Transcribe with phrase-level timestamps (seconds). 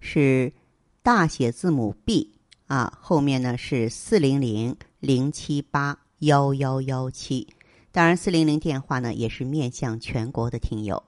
[0.00, 0.52] 是
[1.02, 2.32] 大写字母 B
[2.66, 7.48] 啊，后面呢是四零零零七八幺幺幺七。
[7.92, 11.02] 当然，四零零电话呢也是面向全国的听友。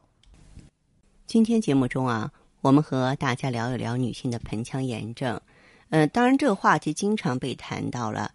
[1.26, 2.32] 今天节目中啊。
[2.62, 5.40] 我们和大家聊一聊女性的盆腔炎症。
[5.88, 8.30] 嗯，当然这个话题经常被谈到了。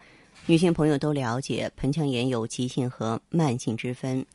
[0.47, 4.25] 女性朋友都了解，盆腔炎有急性和慢性之分。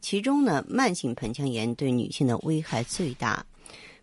[0.00, 3.44] 其中呢，慢性盆腔炎对女性的危害最大。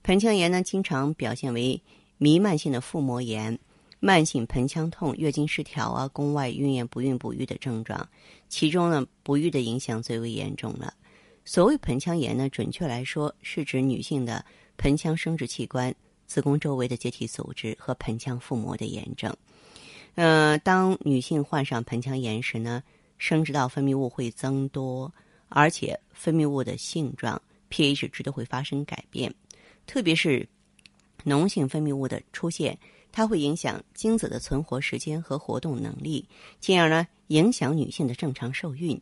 [0.07, 1.81] 盆腔炎呢，经常表现为
[2.17, 3.59] 弥漫性的腹膜炎、
[3.99, 8.07] 慢性盆腔痛、月经失调啊、宫外孕不孕不育的症状。
[8.47, 10.93] 其中呢，不育的影响最为严重了。
[11.43, 14.45] 所谓盆腔炎呢，准确来说是指女性的。
[14.77, 15.93] 盆腔生殖器官、
[16.25, 19.35] 子宫周围的结缔组织和盆腔腹膜的炎症。
[20.15, 22.81] 呃，当女性患上盆腔炎时呢，
[23.17, 25.13] 生殖道分泌物会增多，
[25.49, 29.35] 而且分泌物的性状、pH 值都会发生改变。
[29.87, 30.47] 特别是
[31.25, 32.77] 脓性分泌物的出现，
[33.11, 36.23] 它会影响精子的存活时间和活动能力，
[36.59, 39.01] 进而呢影响女性的正常受孕。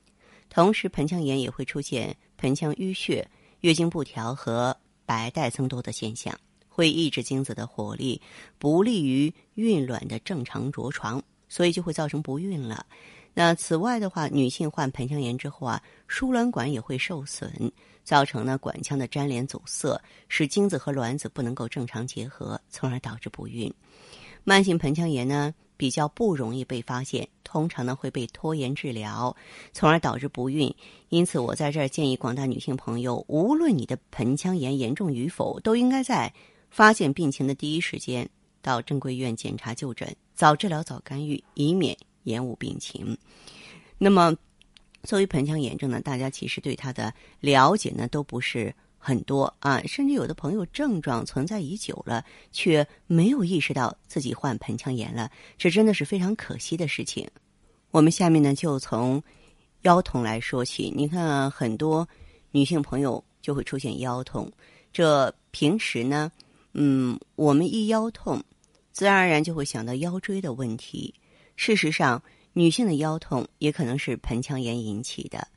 [0.50, 3.28] 同时，盆腔炎也会出现盆腔淤血、
[3.60, 4.78] 月经不调和。
[5.08, 6.36] 白带增多的现象
[6.68, 8.20] 会抑制精子的活力，
[8.58, 12.88] 不利于孕卵的正常着床，所以就会造成不孕了。
[13.36, 17.52] 那此外的话，女性患盆腔炎之后啊，输卵管也会受损，
[18.04, 23.72] 造成呢管腔的粘连阻塞，使精子和卵子不能够正常结合，从而导致不孕。
[24.44, 25.54] 慢性盆腔炎呢？
[25.78, 29.36] 比较不容易被发现，通常呢会被拖延治疗，
[29.74, 30.74] 从而导致不孕。
[31.10, 36.34] 因此，我在这儿建议广大女性朋友，无论你的盆腔炎严重与否，都应该在
[36.70, 38.30] 发现病情的第一时间
[38.62, 43.18] 到正规医院检查就诊，早治疗早干预，以免延误病情。
[43.98, 44.36] 那么，
[45.04, 48.76] 作为盆腔炎症呢，大家其实对它的了解呢都不是。
[48.98, 57.30] 很多啊，甚至有的朋友症状存在已久了，却没有意识到自己患盆腔炎了，这真的是非常可惜的事情。
[57.92, 59.22] 我们下面呢就从
[59.84, 60.92] 腰痛来说起。
[60.96, 62.10] 你看，很多
[62.50, 64.52] 女性朋友就会出现腰痛，
[64.92, 66.32] 这平时呢，
[66.74, 68.44] 嗯，我们一腰痛，
[68.92, 71.14] 自然而然就会想到腰椎的问题。
[71.56, 72.22] 事实上，
[72.54, 75.48] 女性的腰痛也可能是盆腔炎引起的。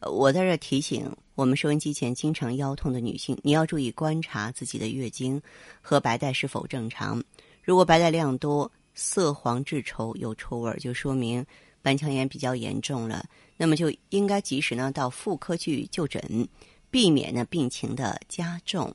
[0.00, 5.40] 我在这提醒我们收音机前经常腰痛的女性，你要注意观察自己的月经
[5.80, 7.22] 和白带是否正常。
[7.62, 11.44] 如果白带量多、色黄质稠、有臭味儿，就说明
[11.82, 13.24] 盆腔炎比较严重了。
[13.56, 16.46] 那么就应该及时呢到妇科去就诊，
[16.90, 18.94] 避免呢病情的加重。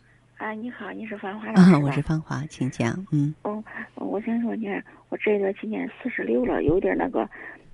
[0.51, 2.93] 啊，你好，你是芳华啊，我是芳华，请讲。
[3.13, 3.33] 嗯。
[3.43, 3.63] 哦，
[3.95, 7.25] 我先说，你看，我这一段今年四十六了，有点那个。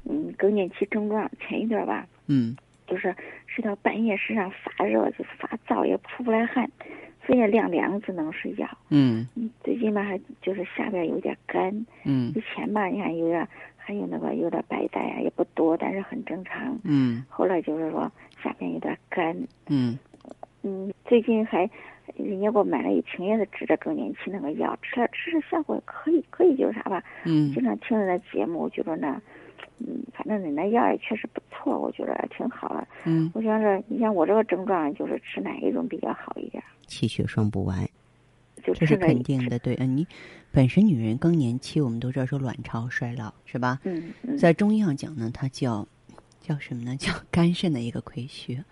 [0.04, 2.56] 嗯，更年期症状前一段吧，嗯，
[2.86, 3.14] 就是
[3.48, 6.70] 睡到半夜身上发热，就是发燥，也出不来汗，
[7.20, 8.70] 非也凉凉，只能睡觉。
[8.90, 9.28] 嗯，
[9.64, 11.74] 最近吧还就是下边有点干。
[12.06, 13.46] 嗯，以前吧你看有点
[13.76, 16.78] 还有那个有点白带啊，也不多，但是很正常。
[16.84, 18.10] 嗯，后来就是说
[18.44, 19.36] 下边有点干。
[19.66, 19.98] 嗯，
[20.62, 21.68] 嗯，最近还
[22.16, 27.04] 人家给我买了一瓶也是治这更年期那个药，吃了吃着效果可以，可以就是啥吧。
[27.26, 29.22] 嗯，经常听着那节目，我觉得呢。
[29.80, 32.88] 嗯，反正你那药也确实不错，我觉得挺好的。
[33.06, 36.64] 嗯，我想着，你像我这个症状，就是吃哪一种比较好一点？
[36.88, 37.88] 气血双补丸，
[38.64, 39.60] 这是肯定的。
[39.60, 40.08] 对，嗯，你
[40.52, 43.80] 本身女人更年期，我们都知道说卵巢衰老是吧？
[43.84, 44.36] 嗯嗯。
[44.36, 45.88] 在中医上讲呢，它叫
[46.42, 46.96] 叫什么呢？
[46.98, 48.64] 叫肝肾的一个亏虚。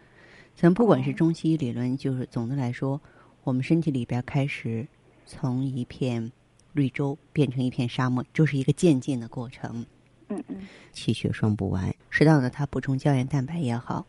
[0.55, 2.99] 咱不管是中西医理论，就是总的来说，
[3.45, 4.87] 我们身体里边开始
[5.27, 6.31] 从一片
[6.73, 9.85] 绿洲变成一片沙漠，就是一个渐进的过程。
[10.29, 10.57] 嗯嗯，
[10.91, 14.03] 气血双补丸，适当的它补充胶原蛋白也好，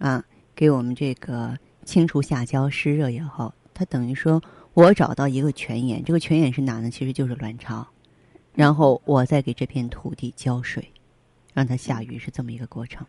[0.00, 0.24] 啊，
[0.56, 4.42] 给我们这个清除下焦湿热也好，它等于说
[4.74, 6.90] 我找到一个泉眼，这个泉眼是哪呢？
[6.90, 7.86] 其实就是卵巢，
[8.56, 10.90] 然后我再给这片土地浇水，
[11.54, 13.06] 让它下雨，是这么一个过程。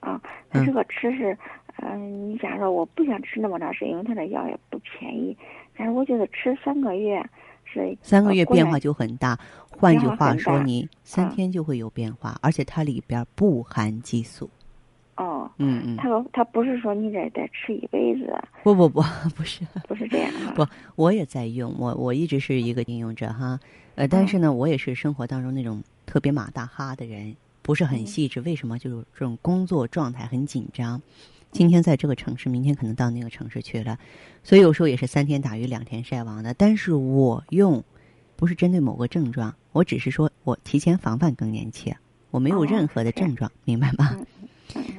[0.00, 1.36] 啊，它这个吃是，
[1.82, 5.36] 嗯，你假如说我不想吃那么长时间，因为它的药也不便宜，
[5.76, 7.22] 但是我觉得吃三个月
[7.64, 9.38] 是三个月变化就很大。
[9.70, 14.48] 换句话说，你三嗯天就会有变化，而且它里边不含激素。
[15.16, 19.02] 哦，嗯嗯，他说他不是说你得得吃一辈子，不不不，
[19.36, 20.52] 不是，不是这样啊。
[20.54, 23.58] 不，我也在用，我我一直是一个应用者哈，
[23.96, 27.34] 呃，但是呢，我也是生活当中那种特别马大哈的人，
[27.68, 28.40] 不是很细致。
[28.40, 28.78] 为什么？
[28.78, 31.02] 就是这种工作状态很紧张，
[31.52, 33.98] 今天在这个城市，明天可能到那个城市去了，
[34.42, 36.54] 所以有时候也是三天打鱼两天晒网的。
[36.54, 37.84] 但是我用
[38.36, 41.94] 不是针对某个症状，我只是说我提前防范更年期，
[42.30, 44.16] 我没有哦任何的症状，明白吗？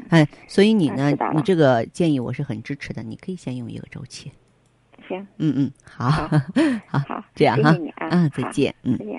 [0.10, 4.32] 哎，所以你呢你这个建议我是很支持的，你可以先用一个周期。
[5.08, 6.12] 行，嗯嗯，好，
[6.86, 9.06] 好好，这样哈啊，啊，再，见，嗯再。
[9.06, 9.19] 见啊。